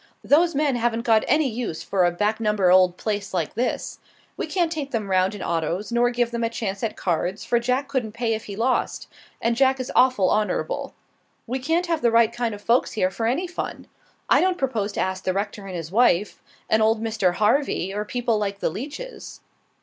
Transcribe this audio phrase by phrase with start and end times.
[0.23, 3.99] Those men haven't got any use for a back number old place like this.
[4.35, 7.59] We can't take them round in autos, nor give them a chance at cards, for
[7.59, 9.07] Jack couldn't pay if he lost,
[9.43, 10.95] and Jack is awful honorable.
[11.45, 13.85] We can't have the right kind of folks here for any fun.
[14.27, 17.35] I don't propose to ask the rector and his wife, and old Mr.
[17.35, 19.41] Harvey, or people like the Leaches."